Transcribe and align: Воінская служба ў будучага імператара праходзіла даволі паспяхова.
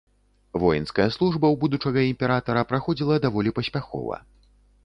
Воінская 0.63 1.05
служба 1.15 1.45
ў 1.51 1.55
будучага 1.63 2.07
імператара 2.13 2.65
праходзіла 2.73 3.21
даволі 3.27 3.55
паспяхова. 3.59 4.23